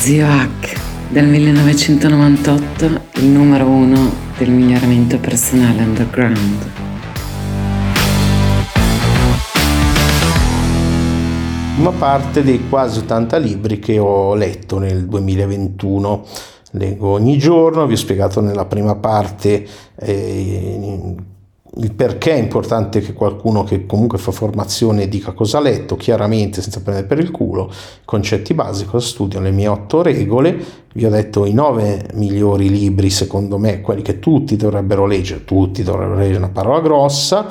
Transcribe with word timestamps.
Zio 0.00 0.26
Hack 0.26 0.80
del 1.10 1.26
1998, 1.26 2.84
il 3.16 3.26
numero 3.26 3.66
uno 3.66 4.10
del 4.38 4.48
miglioramento 4.48 5.18
personale 5.18 5.82
underground. 5.82 6.70
Una 11.76 11.90
parte 11.90 12.42
dei 12.42 12.66
quasi 12.66 13.00
80 13.00 13.36
libri 13.36 13.78
che 13.78 13.98
ho 13.98 14.34
letto 14.34 14.78
nel 14.78 15.04
2021. 15.06 16.24
Leggo 16.70 17.08
ogni 17.08 17.36
giorno, 17.36 17.86
vi 17.86 17.92
ho 17.92 17.96
spiegato 17.98 18.40
nella 18.40 18.64
prima 18.64 18.96
parte 18.96 19.66
eh, 19.96 21.14
il 21.76 21.92
perché 21.92 22.32
è 22.32 22.38
importante 22.38 23.00
che 23.00 23.12
qualcuno 23.12 23.62
che 23.62 23.86
comunque 23.86 24.18
fa 24.18 24.32
formazione 24.32 25.08
dica 25.08 25.32
cosa 25.32 25.58
ha 25.58 25.60
letto, 25.60 25.96
chiaramente 25.96 26.62
senza 26.62 26.80
prendere 26.80 27.06
per 27.06 27.18
il 27.18 27.30
culo, 27.30 27.70
concetti 28.04 28.54
basici, 28.54 28.88
cosa 28.88 29.06
studio, 29.06 29.38
le 29.40 29.52
mie 29.52 29.68
otto 29.68 30.02
regole, 30.02 30.58
vi 30.92 31.04
ho 31.04 31.10
detto 31.10 31.44
i 31.44 31.52
nove 31.52 32.08
migliori 32.14 32.68
libri 32.68 33.08
secondo 33.10 33.56
me, 33.56 33.80
quelli 33.80 34.02
che 34.02 34.18
tutti 34.18 34.56
dovrebbero 34.56 35.06
leggere, 35.06 35.44
tutti 35.44 35.84
dovrebbero 35.84 36.18
leggere 36.18 36.38
una 36.38 36.48
parola 36.48 36.80
grossa, 36.80 37.46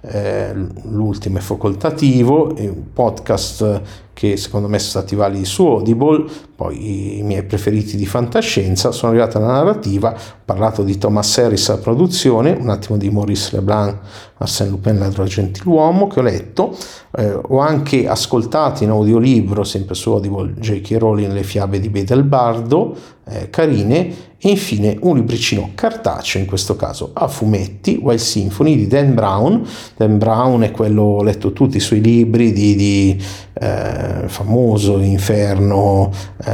eh, 0.00 0.52
l'ultimo 0.84 1.38
è 1.38 1.40
facoltativo, 1.40 2.54
un 2.58 2.92
podcast 2.92 4.08
che 4.20 4.36
secondo 4.36 4.68
me 4.68 4.78
sono 4.78 4.90
stati 4.90 5.16
validi 5.16 5.46
su 5.46 5.64
Audible, 5.64 6.26
poi 6.54 7.20
i 7.20 7.22
miei 7.22 7.42
preferiti 7.42 7.96
di 7.96 8.04
fantascienza, 8.04 8.92
sono 8.92 9.12
arrivato 9.12 9.38
alla 9.38 9.52
narrativa, 9.52 10.12
ho 10.12 10.40
parlato 10.44 10.82
di 10.82 10.98
Thomas 10.98 11.38
Harris 11.38 11.70
alla 11.70 11.80
produzione, 11.80 12.50
un 12.50 12.68
attimo 12.68 12.98
di 12.98 13.08
Maurice 13.08 13.56
Leblanc, 13.56 13.96
Arsène 14.36 14.68
Lupin, 14.68 14.98
Ladro 14.98 15.24
Gentiluomo, 15.24 16.06
che 16.06 16.20
ho 16.20 16.22
letto, 16.22 16.76
eh, 17.16 17.32
ho 17.32 17.60
anche 17.60 18.06
ascoltato 18.06 18.84
in 18.84 18.90
audiolibro, 18.90 19.64
sempre 19.64 19.94
su 19.94 20.10
Audible, 20.10 20.52
J.K. 20.52 20.96
Rowling, 20.98 21.32
Le 21.32 21.42
fiabe 21.42 21.80
di 21.80 21.88
Bedelbardo, 21.88 22.94
eh, 23.24 23.48
carine, 23.48 24.28
e 24.42 24.48
infine 24.48 24.96
un 25.02 25.16
libricino 25.16 25.72
cartaceo, 25.74 26.40
in 26.40 26.46
questo 26.46 26.74
caso 26.74 27.10
a 27.12 27.28
fumetti, 27.28 28.00
Wild 28.02 28.18
Symphony 28.18 28.74
di 28.74 28.86
Dan 28.86 29.14
Brown. 29.14 29.66
Dan 29.96 30.16
Brown 30.16 30.62
è 30.62 30.70
quello, 30.70 31.02
ho 31.02 31.22
letto 31.22 31.52
tutti 31.52 31.76
i 31.76 31.80
suoi 31.80 32.00
libri 32.00 32.50
di, 32.52 32.74
di 32.74 33.22
eh, 33.52 34.09
famoso, 34.26 34.98
Inferno, 34.98 36.10
eh, 36.44 36.50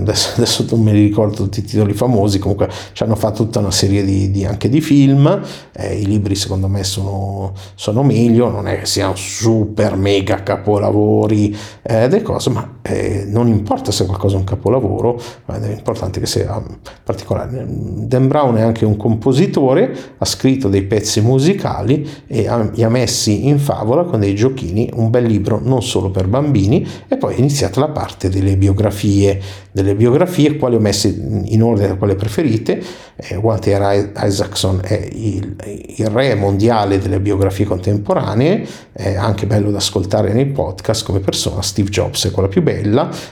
adesso, 0.00 0.32
adesso, 0.36 0.66
non 0.70 0.80
mi 0.80 0.92
ricordo 0.92 1.34
tutti 1.34 1.60
i 1.60 1.64
titoli 1.64 1.92
famosi, 1.92 2.38
comunque 2.38 2.68
ci 2.92 3.02
hanno 3.02 3.16
fatto 3.16 3.44
tutta 3.44 3.58
una 3.58 3.70
serie 3.70 4.04
di, 4.04 4.30
di 4.30 4.44
anche 4.44 4.68
di 4.68 4.80
film, 4.80 5.42
eh, 5.72 5.98
i 5.98 6.06
libri 6.06 6.34
secondo 6.34 6.68
me 6.68 6.84
sono, 6.84 7.52
sono, 7.74 8.02
meglio, 8.02 8.50
non 8.50 8.68
è 8.68 8.78
che 8.78 8.86
siano 8.86 9.14
super 9.14 9.96
mega 9.96 10.42
capolavori 10.42 11.56
eh, 11.82 12.08
delle 12.08 12.22
cose, 12.22 12.50
ma 12.50 12.75
eh, 12.88 13.24
non 13.26 13.48
importa 13.48 13.90
se 13.90 14.06
qualcosa 14.06 14.36
è 14.36 14.38
un 14.38 14.44
capolavoro, 14.44 15.20
ma 15.46 15.60
è 15.60 15.72
importante 15.72 16.20
che 16.20 16.26
sia 16.26 16.62
particolare. 17.02 17.64
Dan 17.66 18.28
Brown 18.28 18.56
è 18.56 18.62
anche 18.62 18.84
un 18.84 18.96
compositore, 18.96 19.94
ha 20.18 20.24
scritto 20.24 20.68
dei 20.68 20.82
pezzi 20.82 21.20
musicali 21.20 22.08
e 22.26 22.46
ha, 22.46 22.70
li 22.72 22.82
ha 22.82 22.88
messi 22.88 23.46
in 23.48 23.58
favola 23.58 24.04
con 24.04 24.20
dei 24.20 24.34
giochini, 24.34 24.90
un 24.94 25.10
bel 25.10 25.24
libro 25.24 25.60
non 25.62 25.82
solo 25.82 26.10
per 26.10 26.28
bambini 26.28 26.86
e 27.08 27.16
poi 27.16 27.34
è 27.34 27.38
iniziata 27.38 27.80
la 27.80 27.88
parte 27.88 28.28
delle 28.28 28.56
biografie, 28.56 29.40
delle 29.72 29.94
biografie, 29.94 30.56
quali 30.56 30.76
ho 30.76 30.80
messe 30.80 31.08
in 31.08 31.62
ordine 31.62 31.88
da 31.88 31.94
quelle 31.94 32.14
preferite. 32.14 32.80
Eh, 33.16 33.36
Walter 33.36 34.12
Isaacson 34.16 34.80
è 34.82 35.08
il, 35.12 35.56
il, 35.96 36.06
re 36.08 36.34
mondiale 36.34 36.98
delle 36.98 37.18
biografie 37.18 37.64
contemporanee, 37.64 38.66
è 38.92 39.14
anche 39.14 39.46
bello 39.46 39.70
da 39.70 39.78
ascoltare 39.78 40.32
nei 40.32 40.46
podcast 40.46 41.04
come 41.04 41.20
persona. 41.20 41.62
Steve 41.62 41.88
Jobs 41.88 42.26
è 42.26 42.30
quella 42.30 42.48
più 42.48 42.62
bella, 42.62 42.75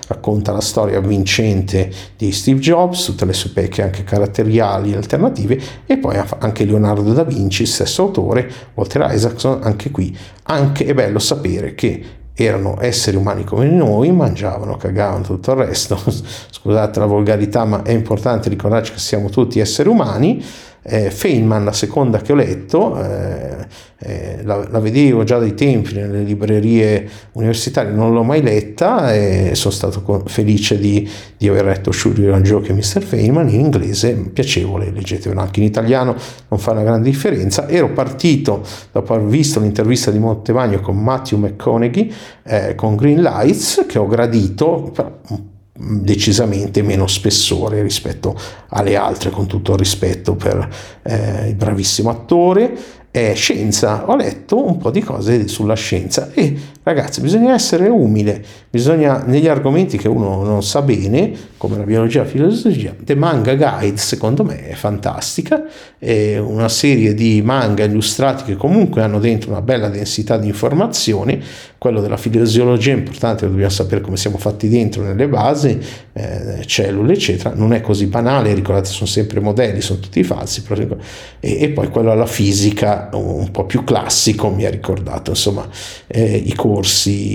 racconta 0.06 0.52
la 0.52 0.60
storia 0.60 1.00
vincente 1.00 1.90
di 2.16 2.32
Steve 2.32 2.60
Jobs, 2.60 3.04
tutte 3.04 3.24
le 3.24 3.32
sue 3.32 3.50
pecche 3.50 3.82
anche 3.82 4.04
caratteriali 4.04 4.92
e 4.92 4.96
alternative 4.96 5.60
e 5.86 5.98
poi 5.98 6.20
anche 6.38 6.64
Leonardo 6.64 7.12
da 7.12 7.24
Vinci, 7.24 7.66
stesso 7.66 8.02
autore, 8.02 8.50
Walter 8.74 9.08
Isaacson, 9.10 9.60
anche 9.62 9.90
qui 9.90 10.16
anche 10.44 10.84
è 10.84 10.94
bello 10.94 11.18
sapere 11.18 11.74
che 11.74 12.22
erano 12.34 12.78
esseri 12.80 13.16
umani 13.16 13.44
come 13.44 13.66
noi, 13.66 14.10
mangiavano, 14.10 14.76
cagavano, 14.76 15.22
tutto 15.22 15.52
il 15.52 15.58
resto. 15.58 15.96
Scusate 16.50 16.98
la 16.98 17.06
volgarità, 17.06 17.64
ma 17.64 17.82
è 17.82 17.92
importante 17.92 18.48
ricordarci 18.48 18.92
che 18.92 18.98
siamo 18.98 19.30
tutti 19.30 19.60
esseri 19.60 19.88
umani 19.88 20.44
eh, 20.86 21.10
Feynman, 21.10 21.64
la 21.64 21.72
seconda 21.72 22.20
che 22.20 22.32
ho 22.32 22.34
letto, 22.34 23.02
eh, 23.02 23.66
eh, 23.98 24.40
la, 24.42 24.66
la, 24.68 24.80
vedevo 24.80 25.24
già 25.24 25.38
dai 25.38 25.54
tempi 25.54 25.94
nelle 25.94 26.22
librerie 26.22 27.08
universitarie, 27.32 27.90
non 27.90 28.12
l'ho 28.12 28.22
mai 28.22 28.42
letta 28.42 29.14
e 29.14 29.52
sono 29.54 29.72
stato 29.72 30.02
con, 30.02 30.24
felice 30.26 30.78
di, 30.78 31.08
di, 31.38 31.48
aver 31.48 31.64
letto 31.64 31.90
Shuri 31.90 32.24
Joke 32.42 32.70
e 32.70 32.74
Mr. 32.74 33.02
Feynman 33.02 33.48
in 33.48 33.60
inglese, 33.60 34.12
piacevole, 34.12 34.90
leggetevelo 34.90 35.40
anche 35.40 35.60
in 35.60 35.66
italiano, 35.66 36.14
non 36.48 36.60
fa 36.60 36.72
una 36.72 36.82
grande 36.82 37.08
differenza. 37.08 37.66
Ero 37.66 37.92
partito 37.92 38.62
dopo 38.92 39.14
aver 39.14 39.26
visto 39.26 39.60
l'intervista 39.60 40.10
di 40.10 40.18
Montevagno 40.18 40.80
con 40.80 41.02
Matthew 41.02 41.38
McConaughey 41.38 42.12
eh, 42.42 42.74
con 42.74 42.94
Green 42.94 43.22
Lights, 43.22 43.86
che 43.88 43.98
ho 43.98 44.06
gradito, 44.06 44.90
però 44.92 45.18
un 45.28 45.52
decisamente 45.76 46.82
meno 46.82 47.06
spessore 47.06 47.82
rispetto 47.82 48.38
alle 48.68 48.96
altre, 48.96 49.30
con 49.30 49.46
tutto 49.46 49.72
il 49.72 49.78
rispetto 49.78 50.34
per 50.34 50.68
eh, 51.02 51.48
il 51.48 51.54
bravissimo 51.54 52.10
attore. 52.10 52.76
È 53.10 53.32
scienza, 53.34 54.08
ho 54.08 54.16
letto 54.16 54.64
un 54.64 54.76
po' 54.78 54.90
di 54.90 55.00
cose 55.00 55.46
sulla 55.46 55.74
scienza 55.74 56.32
e 56.32 56.56
ragazzi 56.84 57.20
bisogna 57.20 57.54
essere 57.54 57.88
umile, 57.88 58.42
bisogna 58.70 59.22
negli 59.26 59.48
argomenti 59.48 59.98
che 59.98 60.08
uno 60.08 60.42
non 60.44 60.62
sa 60.62 60.82
bene, 60.82 61.32
come 61.56 61.78
la 61.78 61.84
biologia 61.84 62.20
e 62.20 62.24
la 62.24 62.30
filosofia, 62.30 62.94
The 62.98 63.14
Manga 63.14 63.54
Guide 63.54 63.96
secondo 63.96 64.44
me 64.44 64.68
è 64.68 64.74
fantastica, 64.74 65.64
è 65.98 66.38
una 66.38 66.68
serie 66.68 67.14
di 67.14 67.42
manga 67.42 67.84
illustrati 67.84 68.44
che 68.44 68.56
comunque 68.56 69.02
hanno 69.02 69.18
dentro 69.18 69.50
una 69.50 69.62
bella 69.62 69.88
densità 69.88 70.36
di 70.36 70.46
informazioni, 70.46 71.42
quello 71.78 72.00
della 72.00 72.16
fisiologia 72.16 72.92
è 72.92 72.96
importante, 72.96 73.46
dobbiamo 73.46 73.68
sapere 73.70 74.00
come 74.00 74.16
siamo 74.16 74.38
fatti 74.38 74.68
dentro 74.68 75.02
nelle 75.02 75.28
basi, 75.28 75.78
eh, 76.12 76.62
cellule 76.64 77.12
eccetera, 77.12 77.52
non 77.54 77.72
è 77.72 77.80
così 77.80 78.06
banale, 78.06 78.54
ricordate 78.54 78.88
sono 78.88 79.06
sempre 79.06 79.40
modelli, 79.40 79.80
sono 79.80 80.00
tutti 80.00 80.22
falsi, 80.22 80.62
e, 81.40 81.62
e 81.62 81.68
poi 81.70 81.88
quello 81.88 82.10
alla 82.10 82.26
fisica 82.26 83.10
un 83.12 83.50
po' 83.50 83.64
più 83.64 83.84
classico 83.84 84.48
mi 84.50 84.64
ha 84.64 84.70
ricordato 84.70 85.30
insomma 85.30 85.68
eh, 86.06 86.36
i, 86.36 86.54
corsi, 86.54 86.72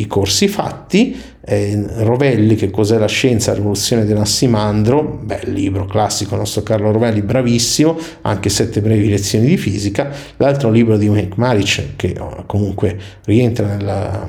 i 0.02 0.06
corsi 0.08 0.48
fatti 0.48 1.16
eh, 1.42 1.86
Rovelli, 2.04 2.56
che 2.56 2.70
cos'è 2.70 2.98
la 2.98 3.08
scienza, 3.08 3.52
la 3.52 3.58
rivoluzione 3.58 4.06
dell'Assimandro, 4.06 5.20
bel 5.24 5.52
libro 5.52 5.86
classico, 5.86 6.34
il 6.34 6.42
nostro 6.42 6.62
Carlo 6.64 6.92
Rovelli, 6.92 7.22
bravissimo, 7.22 7.98
anche 8.22 8.50
sette 8.50 8.82
brevi 8.82 9.10
lezioni 9.10 9.48
di 9.48 9.58
fisica, 9.58 10.10
l'altro 10.38 10.70
libro 10.70 10.98
di 10.98 11.10
Mike 11.10 11.36
Maric, 11.36 11.96
che 11.96 12.16
oh, 12.20 12.44
comunque 12.46 12.98
rientra 13.26 13.66
nella, 13.68 14.28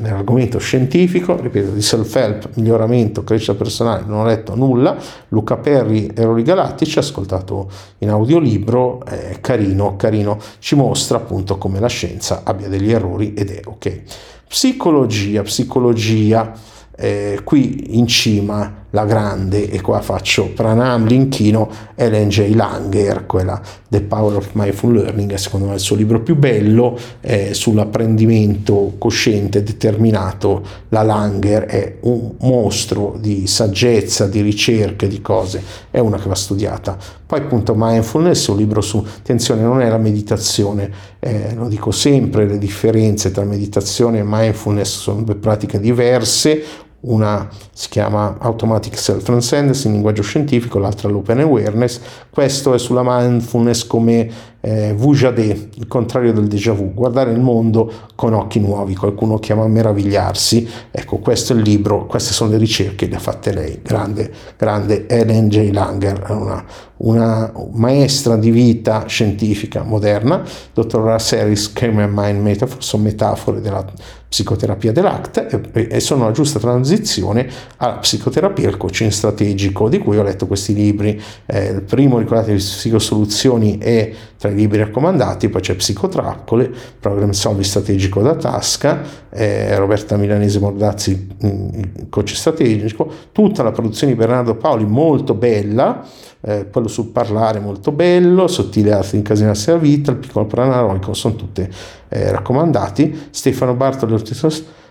nell'argomento 0.00 0.58
scientifico, 0.58 1.40
ripeto, 1.40 1.70
di 1.70 1.82
self-help, 1.82 2.50
miglioramento, 2.54 3.22
crescita 3.24 3.54
personale, 3.54 4.04
non 4.06 4.20
ho 4.20 4.24
letto 4.26 4.54
nulla, 4.54 4.96
Luca 5.28 5.56
Perri, 5.56 6.10
Errori 6.14 6.42
Galattici, 6.42 6.98
ascoltato 6.98 7.70
in 7.98 8.10
audiolibro, 8.10 9.04
è 9.04 9.38
carino, 9.40 9.96
carino, 9.96 10.38
ci 10.58 10.74
mostra 10.74 11.18
appunto 11.18 11.56
come 11.56 11.78
la 11.80 11.88
scienza 11.88 12.42
abbia 12.44 12.68
degli 12.68 12.90
errori 12.90 13.34
ed 13.34 13.50
è 13.50 13.60
ok. 13.64 14.00
Psicologia, 14.48 15.42
psicologia, 15.42 16.54
eh, 17.00 17.40
qui 17.44 17.96
in 17.96 18.06
cima 18.08 18.86
la 18.90 19.04
grande, 19.04 19.68
e 19.68 19.82
qua 19.82 20.00
faccio 20.00 20.50
Pranam, 20.54 21.06
l'inchino, 21.06 21.68
Ellen 21.94 22.28
J. 22.28 22.54
Langer, 22.54 23.26
quella 23.26 23.60
The 23.86 24.00
Power 24.00 24.36
of 24.36 24.50
Mindful 24.52 24.94
Learning, 24.94 25.34
secondo 25.34 25.66
me 25.66 25.74
il 25.74 25.80
suo 25.80 25.94
libro 25.94 26.22
più 26.22 26.36
bello 26.36 26.98
eh, 27.20 27.52
sull'apprendimento 27.52 28.94
cosciente 28.96 29.62
determinato. 29.62 30.62
La 30.88 31.02
Langer 31.02 31.64
è 31.64 31.96
un 32.00 32.32
mostro 32.40 33.16
di 33.20 33.46
saggezza, 33.46 34.26
di 34.26 34.40
ricerche, 34.40 35.06
di 35.06 35.20
cose, 35.20 35.62
è 35.90 35.98
una 35.98 36.16
che 36.18 36.28
va 36.28 36.34
studiata. 36.34 36.96
Poi 37.26 37.40
appunto 37.40 37.74
Mindfulness, 37.76 38.46
un 38.46 38.56
libro 38.56 38.80
su, 38.80 39.04
attenzione, 39.06 39.60
non 39.60 39.82
è 39.82 39.88
la 39.90 39.98
meditazione, 39.98 40.90
eh, 41.18 41.54
lo 41.54 41.68
dico 41.68 41.90
sempre, 41.90 42.46
le 42.46 42.56
differenze 42.56 43.30
tra 43.32 43.44
meditazione 43.44 44.20
e 44.20 44.22
mindfulness 44.24 45.00
sono 45.00 45.20
due 45.20 45.34
pratiche 45.34 45.78
diverse, 45.78 46.86
una 47.00 47.48
si 47.72 47.88
chiama 47.88 48.36
Automatic 48.40 48.98
Self 48.98 49.22
Transcendence 49.22 49.86
in 49.86 49.94
linguaggio 49.94 50.22
scientifico, 50.22 50.78
l'altra 50.78 51.08
l'Open 51.08 51.40
Awareness. 51.40 52.00
Questo 52.30 52.74
è 52.74 52.78
sulla 52.78 53.02
mindfulness 53.04 53.86
come 53.86 54.30
eh, 54.68 54.92
Vujade, 54.92 55.70
il 55.74 55.86
contrario 55.88 56.34
del 56.34 56.46
déjà 56.46 56.72
vu, 56.72 56.92
guardare 56.92 57.32
il 57.32 57.40
mondo 57.40 57.90
con 58.14 58.34
occhi 58.34 58.60
nuovi, 58.60 58.94
qualcuno 58.94 59.38
chiama 59.38 59.66
meravigliarsi. 59.66 60.68
Ecco, 60.90 61.16
questo 61.18 61.54
è 61.54 61.56
il 61.56 61.62
libro, 61.62 62.04
queste 62.04 62.34
sono 62.34 62.50
le 62.50 62.58
ricerche 62.58 63.06
le 63.06 63.16
ha 63.16 63.18
fatte 63.18 63.52
lei, 63.52 63.80
grande, 63.82 64.30
grande 64.58 65.08
Ellen 65.08 65.48
J. 65.48 65.70
Langer, 65.72 66.26
una, 66.28 66.64
una 66.98 67.52
maestra 67.72 68.36
di 68.36 68.50
vita 68.50 69.06
scientifica 69.06 69.82
moderna, 69.82 70.42
dottor 70.74 71.08
Harris 71.08 71.72
Came 71.72 72.06
Mind 72.06 72.40
Metaphor, 72.42 72.84
sono 72.84 73.04
metafore 73.04 73.62
della 73.62 73.84
psicoterapia 74.28 74.92
dell'ACT 74.92 75.70
e, 75.72 75.88
e 75.90 76.00
sono 76.00 76.26
la 76.26 76.32
giusta 76.32 76.58
transizione 76.58 77.48
alla 77.78 77.96
psicoterapia 77.96 78.64
e 78.64 78.68
al 78.68 78.76
coaching 78.76 79.10
strategico 79.10 79.88
di 79.88 79.98
cui 79.98 80.18
ho 80.18 80.22
letto 80.22 80.46
questi 80.46 80.74
libri. 80.74 81.20
Eh, 81.46 81.68
il 81.68 81.82
primo, 81.82 82.18
ricordatevi, 82.18 82.58
Psicosoluzioni 82.58 83.78
è 83.78 84.12
tra 84.36 84.50
i 84.50 84.54
libri 84.58 84.78
raccomandati, 84.78 85.48
poi 85.48 85.60
c'è 85.60 85.74
Psicotrappole, 85.74 86.70
Program 87.00 87.30
Solvi 87.30 87.64
Strategico 87.64 88.20
da 88.20 88.34
Tasca, 88.34 89.00
eh, 89.30 89.76
Roberta 89.76 90.16
Milanese 90.16 90.58
Mordazzi, 90.58 91.28
mm, 91.44 91.70
coach 92.10 92.34
strategico, 92.34 93.10
tutta 93.32 93.62
la 93.62 93.72
produzione 93.72 94.12
di 94.12 94.18
Bernardo 94.18 94.56
Paoli 94.56 94.84
molto 94.84 95.34
bella, 95.34 96.04
eh, 96.40 96.68
quello 96.70 96.88
sul 96.88 97.06
parlare 97.06 97.60
molto 97.60 97.92
bello, 97.92 98.46
sottile 98.46 98.92
arte 98.92 99.12
di 99.12 99.16
incasinarsi 99.18 99.70
la 99.70 99.78
vita, 99.78 100.10
il 100.10 100.18
piccolo 100.18 100.46
pranarolico, 100.46 101.14
sono 101.14 101.34
tutte 101.34 101.70
eh, 102.08 102.30
raccomandati. 102.30 103.28
Stefano 103.30 103.74
Bartoli, 103.74 104.12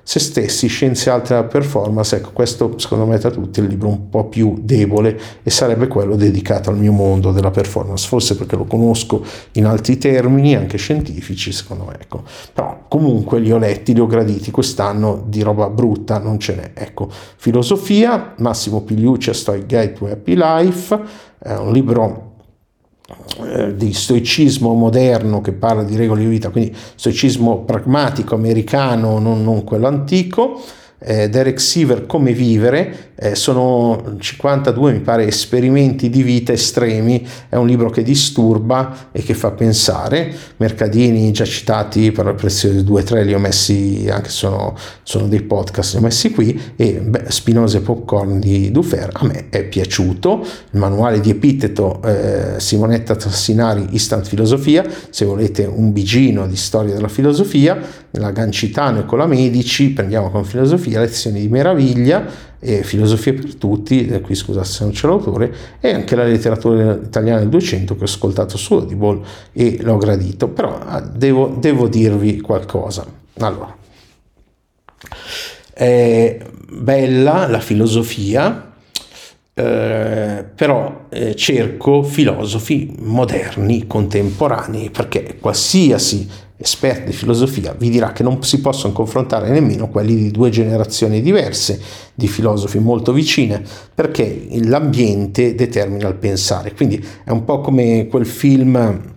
se 0.08 0.20
stessi, 0.20 0.68
scienze 0.68 1.14
della 1.28 1.44
performance, 1.44 2.16
ecco 2.16 2.30
questo 2.32 2.80
secondo 2.80 3.06
me 3.06 3.18
tra 3.18 3.30
tutti 3.30 3.60
è 3.60 3.64
il 3.64 3.68
libro 3.68 3.90
un 3.90 4.08
po' 4.08 4.30
più 4.30 4.56
debole 4.62 5.20
e 5.44 5.50
sarebbe 5.50 5.88
quello 5.88 6.16
dedicato 6.16 6.70
al 6.70 6.78
mio 6.78 6.94
mondo 6.94 7.34
della 7.34 7.52
performance, 7.52 8.08
forse 8.08 8.38
perché 8.38 8.56
lo 8.56 8.64
conosco 8.64 9.26
in 9.54 9.66
altri 9.66 9.98
termini, 9.98 10.56
anche 10.56 10.78
scientifici 10.78 11.52
secondo 11.52 11.84
me, 11.84 11.98
ecco. 12.00 12.24
però 12.54 12.86
comunque 12.88 13.42
li 13.42 13.52
ho 13.52 13.58
letti, 13.58 13.94
li 13.94 14.00
ho 14.00 14.08
graditi, 14.08 14.50
quest'anno 14.50 15.26
di 15.28 15.42
roba 15.42 15.68
brutta 15.68 16.20
non 16.20 16.40
ce 16.40 16.56
n'è, 16.56 16.72
ecco. 16.74 17.10
Filosofia, 17.36 18.34
Massimo 18.38 18.84
Pigliucci, 18.84 19.34
Stoic 19.34 19.66
Guide 19.66 19.92
to 19.92 20.08
Happy 20.08 20.36
Life, 20.38 20.98
è 21.38 21.54
un 21.56 21.74
libro 21.74 22.27
di 23.74 23.94
stoicismo 23.94 24.74
moderno 24.74 25.40
che 25.40 25.54
parla 25.54 25.84
di 25.84 25.96
regole 25.96 26.22
di 26.22 26.28
vita, 26.28 26.50
quindi 26.50 26.76
stoicismo 26.96 27.60
pragmatico 27.60 28.36
americano, 28.36 29.20
non, 29.20 29.44
non 29.44 29.64
quello 29.64 29.88
antico 29.88 30.62
eh, 31.00 31.30
Derek 31.30 31.60
Siever 31.60 32.06
Come 32.06 32.34
vivere, 32.34 33.12
eh, 33.16 33.36
sono 33.36 34.16
52 34.18 34.94
mi 34.94 35.00
pare 35.00 35.28
esperimenti 35.28 36.10
di 36.10 36.24
vita 36.24 36.52
estremi, 36.52 37.26
è 37.50 37.56
un 37.56 37.68
libro 37.68 37.90
che 37.90 38.04
disturba 38.04 39.10
e 39.12 39.22
che 39.22 39.34
fa 39.34 39.52
pensare, 39.52 40.34
Mercadini 40.58 41.32
già 41.32 41.46
citati 41.46 42.12
per 42.12 42.26
la 42.26 42.34
preziosa 42.34 42.80
2-3 42.80 43.26
li 43.26 43.34
ho 43.34 43.40
messi, 43.40 44.08
anche 44.10 44.30
sono, 44.30 44.76
sono 45.04 45.28
dei 45.28 45.42
podcast, 45.42 45.94
li 45.94 46.00
ho 46.00 46.02
messi 46.02 46.32
qui. 46.32 46.60
E 46.76 46.94
beh, 46.94 47.26
Spinoza 47.28 47.78
e 47.78 47.82
Popcorn 47.82 48.40
di 48.40 48.72
Dufer 48.72 49.10
a 49.14 49.26
me 49.26 49.50
è 49.50 49.64
piaciuto, 49.64 50.46
il 50.72 50.80
manuale 50.80 51.20
di 51.20 51.30
epiteto 51.30 52.02
eh, 52.04 52.56
Simonetta 52.58 53.16
Tassinari 53.16 53.88
Instant 53.92 54.26
Filosofia, 54.26 54.84
se 55.10 55.26
volete 55.26 55.66
un 55.66 55.92
bigino 55.92 56.48
di 56.48 56.56
storia 56.56 56.94
della 56.94 57.08
filosofia, 57.08 57.80
la 58.12 58.32
Gancitano 58.32 59.00
e 59.00 59.06
con 59.06 59.20
la 59.20 59.28
Medici, 59.28 59.92
prendiamo 59.92 60.30
con 60.30 60.44
filosofia 60.44 60.87
filosofia, 60.88 61.00
lezioni 61.00 61.42
di 61.42 61.48
meraviglia, 61.48 62.26
e 62.60 62.84
filosofia 62.84 63.34
per 63.34 63.56
tutti, 63.56 64.08
qui 64.22 64.36
scusa 64.36 64.64
se 64.64 64.84
non 64.84 64.94
c'è 64.94 65.08
l'autore, 65.08 65.54
e 65.80 65.94
anche 65.94 66.16
la 66.16 66.24
letteratura 66.24 66.94
italiana 66.94 67.40
del 67.40 67.50
200 67.50 67.96
che 67.96 68.02
ho 68.02 68.06
ascoltato 68.06 68.58
su 68.58 68.74
Audible 68.74 69.22
e 69.54 69.78
l'ho 69.82 69.98
gradito, 69.98 70.48
però 70.48 70.80
ah, 70.80 71.02
devo, 71.02 71.56
devo 71.60 71.88
dirvi 71.88 72.42
qualcosa. 72.42 73.06
Allora, 73.40 73.76
è 75.74 76.40
bella 76.70 77.48
la 77.48 77.60
filosofia, 77.60 78.74
eh, 79.54 80.46
però 80.56 81.06
eh, 81.10 81.36
cerco 81.36 82.02
filosofi 82.04 82.96
moderni, 83.00 83.86
contemporanei, 83.86 84.90
perché 84.90 85.38
qualsiasi 85.40 86.28
esperti 86.60 87.06
di 87.06 87.14
filosofia 87.14 87.76
vi 87.78 87.90
dirà 87.90 88.12
che 88.12 88.24
non 88.24 88.42
si 88.44 88.62
possono 88.62 88.92
confrontare 88.92 89.50
nemmeno 89.50 89.90
quelli 89.90 90.16
di 90.16 90.32
due 90.32 90.50
generazioni 90.50 91.22
diverse 91.22 91.80
di 92.16 92.28
filosofi 92.28 92.80
molto 92.80 93.12
vicine 93.12 93.64
perché 93.94 94.48
l'ambiente 94.64 95.54
determina 95.54 96.08
il 96.08 96.16
pensare. 96.16 96.74
Quindi 96.74 97.04
è 97.24 97.30
un 97.30 97.44
po' 97.44 97.62
come 97.62 98.08
quel 98.08 98.26
film 98.26 99.16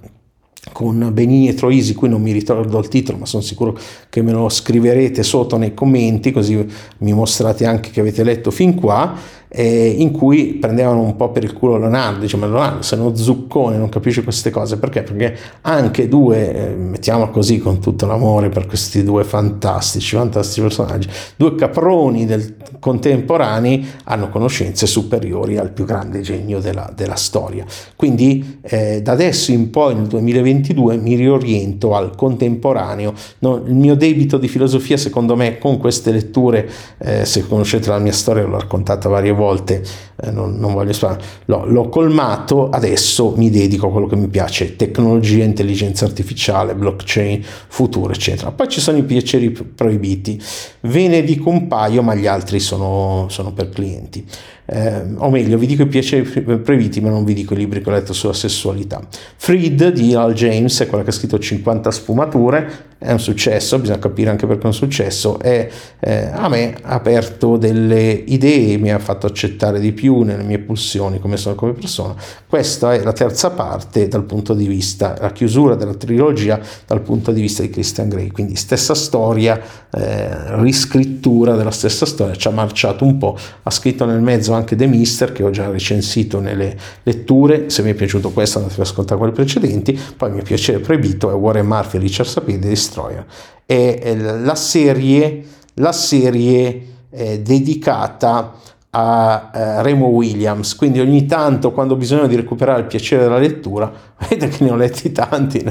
con 0.73 1.11
Benini 1.13 1.49
e 1.49 1.55
Troisi, 1.55 1.95
qui 1.95 2.09
non 2.09 2.23
mi 2.23 2.33
ricordo 2.33 2.79
il 2.79 2.89
titolo, 2.89 3.19
ma 3.19 3.27
sono 3.27 3.43
sicuro 3.43 3.79
che 4.09 4.23
me 4.23 4.33
lo 4.33 4.49
scriverete 4.49 5.23
sotto 5.23 5.57
nei 5.57 5.75
commenti, 5.75 6.33
così 6.33 6.67
mi 6.99 7.13
mostrate 7.13 7.67
anche 7.67 7.91
che 7.91 8.01
avete 8.01 8.25
letto 8.25 8.51
fin 8.51 8.75
qua 8.75 9.39
eh, 9.53 9.89
in 9.99 10.13
cui 10.13 10.55
prendevano 10.55 11.03
un 11.03 11.17
po' 11.17 11.31
per 11.31 11.43
il 11.43 11.53
culo 11.53 11.77
Leonardo, 11.77 12.21
dicevano 12.21 12.53
Leonardo 12.53 12.83
sei 12.83 13.01
uno 13.01 13.15
zuccone, 13.17 13.77
non 13.77 13.89
capisci 13.89 14.23
queste 14.23 14.51
cose, 14.51 14.79
perché? 14.79 15.03
Perché 15.03 15.37
anche 15.63 16.09
due, 16.09 16.55
eh, 16.55 16.75
mettiamolo 16.77 17.31
così 17.31 17.59
con 17.59 17.81
tutto 17.81 18.07
l'amore 18.07 18.49
per 18.49 18.67
questi 18.67 19.03
due 19.03 19.25
fantastici, 19.25 20.15
fantastici 20.15 20.61
personaggi, 20.61 21.09
due 21.37 21.57
caproni 21.57 22.27
del 22.27 22.55
contemporanei 22.81 23.87
hanno 24.05 24.29
conoscenze 24.29 24.87
superiori 24.87 25.57
al 25.57 25.71
più 25.71 25.85
grande 25.85 26.21
genio 26.23 26.59
della, 26.59 26.91
della 26.95 27.15
storia. 27.15 27.65
Quindi 27.95 28.59
eh, 28.63 29.01
da 29.03 29.13
adesso 29.21 29.53
in 29.53 29.69
poi 29.69 29.95
nel 29.95 30.07
2022 30.07 30.97
mi 30.97 31.15
rioriento 31.15 31.95
al 31.95 32.17
contemporaneo, 32.17 33.13
no, 33.41 33.63
il 33.67 33.75
mio 33.75 33.95
debito 33.95 34.39
di 34.39 34.49
filosofia 34.49 34.97
secondo 34.97 35.37
me 35.37 35.59
con 35.59 35.77
queste 35.77 36.11
letture, 36.11 36.69
eh, 36.99 37.27
se 37.27 37.47
conoscete 37.47 37.91
la 37.91 37.99
mia 37.99 38.13
storia 38.13 38.45
l'ho 38.45 38.59
raccontata 38.59 39.11
varie 39.11 39.33
volte, 39.33 39.83
eh, 40.23 40.31
non, 40.31 40.57
non, 40.59 40.73
voglio 40.73 40.95
sparare, 40.95 41.23
l'ho, 41.45 41.67
l'ho 41.67 41.89
colmato, 41.91 42.71
adesso 42.71 43.35
mi 43.37 43.51
dedico 43.51 43.89
a 43.89 43.91
quello 43.91 44.07
che 44.07 44.17
mi 44.17 44.29
piace, 44.29 44.77
tecnologia, 44.77 45.45
intelligenza 45.45 46.07
artificiale, 46.07 46.75
blockchain, 46.75 47.45
futuro, 47.69 48.13
eccetera. 48.13 48.51
Poi 48.53 48.69
ci 48.69 48.81
sono 48.81 48.97
i 48.97 49.03
piaceri 49.03 49.51
proibiti, 49.51 50.41
ve 50.81 51.09
ne 51.09 51.23
dico 51.23 51.51
un 51.51 51.67
paio, 51.67 52.03
ma 52.03 52.15
gli 52.15 52.27
altri 52.27 52.59
sono, 52.59 52.70
sono 52.77 53.53
per 53.53 53.71
clienti 53.71 54.25
eh, 54.73 55.03
o 55.17 55.31
meglio 55.31 55.59
vi 55.59 55.67
dico 55.67 55.83
i 55.83 55.87
piaceri 55.87 56.23
proibiti 56.59 57.01
ma 57.01 57.11
non 57.11 57.25
vi 57.25 57.35
dico 57.35 57.55
i 57.55 57.57
libri 57.57 57.83
che 57.83 57.89
ho 57.89 57.93
letto 57.93 58.13
sulla 58.13 58.33
sessualità. 58.33 59.01
Freed 59.37 59.93
di 59.93 60.15
Al 60.15 60.33
James 60.33 60.81
è 60.81 60.87
quella 60.87 61.03
che 61.03 61.11
ha 61.11 61.13
scritto 61.13 61.39
50 61.39 61.91
sfumature, 61.91 62.85
è 63.03 63.13
un 63.13 63.19
successo, 63.19 63.79
bisogna 63.79 63.99
capire 63.99 64.29
anche 64.29 64.47
perché 64.47 64.65
è 64.65 64.67
un 64.67 64.75
successo, 64.75 65.41
e 65.41 65.71
eh, 66.01 66.29
a 66.31 66.49
me 66.49 66.77
ha 66.83 66.91
aperto 66.91 67.57
delle 67.57 68.11
idee, 68.11 68.77
mi 68.77 68.93
ha 68.93 68.99
fatto 68.99 69.27
accettare 69.27 69.81
di 69.81 69.93
più 69.93 70.21
nelle 70.21 70.43
mie 70.43 70.59
pulsioni 70.59 71.19
come 71.19 71.39
sono 71.39 71.55
come 71.55 71.73
persona. 71.73 72.15
Questa 72.47 72.93
è 72.93 73.03
la 73.03 73.15
terza 73.15 73.51
parte 73.51 74.07
dal 74.07 74.25
punto 74.25 74.53
di 74.53 74.67
vista, 74.67 75.17
la 75.19 75.33
chiusura 75.33 75.77
della 75.77 75.95
trilogia 75.95 76.61
dal 76.87 77.01
punto 77.01 77.33
di 77.33 77.41
vista 77.41 77.63
di 77.63 77.71
Christian 77.71 78.11
Grey, 78.11 78.31
quindi 78.31 78.55
stessa 78.55 78.95
storia, 78.95 79.59
eh, 79.91 80.61
riscrittura 80.61 81.57
della 81.57 81.71
stessa 81.71 82.05
storia, 82.05 82.35
ci 82.35 82.49
ha 82.49 82.51
marciato 82.51 83.07
un 83.07 83.17
po', 83.17 83.35
ha 83.63 83.71
scritto 83.71 84.05
nel 84.05 84.21
mezzo 84.21 84.53
anche 84.53 84.77
The 84.77 84.87
Mister 84.87 85.33
che 85.33 85.43
ho 85.43 85.49
già 85.49 85.71
recensito 85.71 86.39
nelle 86.39 86.77
letture, 87.05 87.71
se 87.71 87.83
mi 87.83 87.93
è 87.93 87.95
piaciuto 87.95 88.29
questo 88.29 88.59
andate 88.59 88.75
ad 88.75 88.87
ascoltare 88.87 89.19
quelli 89.19 89.33
precedenti, 89.33 89.99
poi 90.19 90.33
mio 90.33 90.43
piacere 90.43 90.81
proibito 90.81 91.31
è 91.31 91.35
Warren 91.35 91.65
Murphy 91.67 91.97
e 91.97 92.01
Richard 92.01 92.29
Sapir 92.29 92.59
Destroyer. 92.91 93.25
È 93.65 94.15
la 94.17 94.57
serie, 94.57 95.45
la 95.75 95.93
serie 95.93 96.87
eh, 97.11 97.41
dedicata 97.41 98.55
a 98.93 99.51
eh, 99.55 99.83
Remo 99.83 100.07
Williams, 100.07 100.75
quindi 100.75 100.99
ogni 100.99 101.25
tanto 101.27 101.71
quando 101.71 101.95
ho 101.95 101.97
bisogno 101.97 102.27
di 102.27 102.35
recuperare 102.35 102.81
il 102.81 102.87
piacere 102.87 103.23
della 103.23 103.39
lettura, 103.39 103.91
vedete 104.19 104.49
che 104.49 104.65
ne 104.65 104.71
ho 104.71 104.77
letti 104.77 105.13
tanti, 105.13 105.65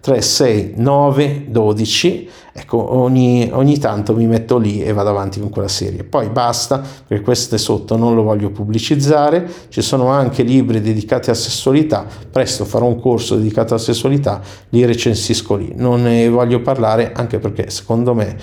3, 0.00 0.22
6, 0.22 0.74
9, 0.76 1.44
12, 1.48 2.30
ecco 2.52 2.96
ogni, 2.96 3.50
ogni 3.52 3.78
tanto 3.78 4.14
mi 4.14 4.26
metto 4.26 4.56
lì 4.56 4.82
e 4.82 4.94
vado 4.94 5.10
avanti 5.10 5.40
con 5.40 5.50
quella 5.50 5.68
serie. 5.68 6.02
Poi 6.04 6.30
basta, 6.30 6.82
perché 7.06 7.22
queste 7.22 7.58
sotto 7.58 7.96
non 7.96 8.14
lo 8.14 8.22
voglio 8.22 8.50
pubblicizzare, 8.50 9.46
ci 9.68 9.82
sono 9.82 10.08
anche 10.08 10.42
libri 10.42 10.80
dedicati 10.80 11.28
a 11.28 11.34
sessualità, 11.34 12.06
presto 12.30 12.64
farò 12.64 12.86
un 12.86 12.98
corso 12.98 13.36
dedicato 13.36 13.74
alla 13.74 13.82
sessualità, 13.82 14.40
li 14.70 14.86
recensisco 14.86 15.54
lì, 15.54 15.74
non 15.76 16.02
ne 16.02 16.30
voglio 16.30 16.62
parlare 16.62 17.12
anche 17.12 17.38
perché 17.38 17.68
secondo 17.68 18.14
me 18.14 18.38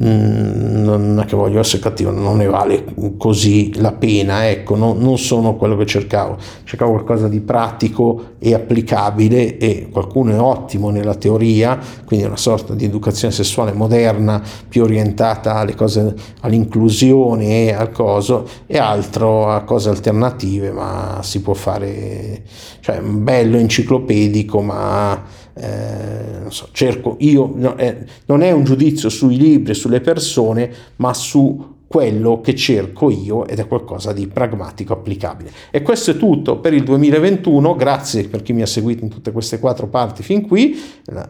Mm, 0.00 0.84
non 0.84 1.20
è 1.20 1.26
che 1.26 1.36
voglio 1.36 1.60
essere 1.60 1.82
cattivo, 1.82 2.10
non 2.10 2.38
ne 2.38 2.46
vale 2.46 2.82
così 3.18 3.78
la 3.78 3.92
pena, 3.92 4.48
ecco, 4.48 4.74
no, 4.74 4.94
non 4.94 5.18
sono 5.18 5.54
quello 5.56 5.76
che 5.76 5.84
cercavo, 5.84 6.38
cercavo 6.64 6.92
qualcosa 6.92 7.28
di 7.28 7.40
pratico 7.40 8.30
e 8.38 8.54
applicabile 8.54 9.58
e 9.58 9.88
qualcuno 9.92 10.32
è 10.32 10.40
ottimo 10.40 10.88
nella 10.88 11.14
teoria, 11.14 11.78
quindi 12.06 12.24
una 12.24 12.38
sorta 12.38 12.72
di 12.72 12.86
educazione 12.86 13.34
sessuale 13.34 13.74
moderna 13.74 14.40
più 14.66 14.82
orientata 14.82 15.56
alle 15.56 15.74
cose, 15.74 16.14
all'inclusione 16.40 17.66
e 17.66 17.72
al 17.74 17.92
coso 17.92 18.48
e 18.66 18.78
altro 18.78 19.50
a 19.50 19.60
cose 19.60 19.90
alternative, 19.90 20.72
ma 20.72 21.18
si 21.22 21.42
può 21.42 21.52
fare, 21.52 22.40
cioè 22.80 22.98
bello 23.02 23.58
enciclopedico, 23.58 24.62
ma 24.62 25.22
eh, 25.54 26.38
non 26.40 26.52
so, 26.52 26.68
cerco 26.72 27.16
io, 27.20 27.50
no, 27.54 27.76
eh, 27.76 28.04
non 28.26 28.42
è 28.42 28.50
un 28.50 28.64
giudizio 28.64 29.08
sui 29.08 29.36
libri, 29.36 29.74
sulle 29.74 30.00
persone, 30.00 30.70
ma 30.96 31.12
su 31.14 31.70
quello 31.92 32.40
che 32.40 32.54
cerco 32.54 33.10
io 33.10 33.46
ed 33.46 33.58
è 33.58 33.66
qualcosa 33.66 34.14
di 34.14 34.26
pragmatico 34.26 34.94
applicabile. 34.94 35.50
E 35.70 35.82
questo 35.82 36.12
è 36.12 36.16
tutto 36.16 36.56
per 36.56 36.72
il 36.72 36.84
2021, 36.84 37.76
grazie 37.76 38.26
per 38.28 38.40
chi 38.40 38.54
mi 38.54 38.62
ha 38.62 38.66
seguito 38.66 39.04
in 39.04 39.10
tutte 39.10 39.30
queste 39.30 39.58
quattro 39.58 39.88
parti 39.88 40.22
fin 40.22 40.40
qui, 40.48 40.80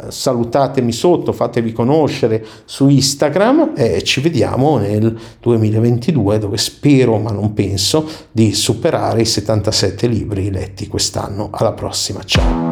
salutatemi 0.07 0.93
sotto, 0.93 1.33
fatevi 1.33 1.73
conoscere 1.73 2.47
su 2.65 2.89
Instagram 2.89 3.73
e 3.75 4.05
ci 4.05 4.21
vediamo 4.21 4.79
nel 4.79 5.19
2022 5.41 6.39
dove 6.39 6.59
spero 6.59 7.19
ma 7.19 7.33
non 7.33 7.55
penso 7.55 8.09
di 8.31 8.55
superare 8.55 9.23
i 9.23 9.27
77 9.27 10.07
libri 10.07 10.49
letti 10.53 10.87
quest'anno. 10.87 11.49
Alla 11.51 11.73
prossima, 11.73 12.23
ciao! 12.23 12.72